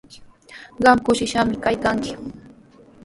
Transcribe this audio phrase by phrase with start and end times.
[0.83, 2.11] Qam kushishqami kaykanki.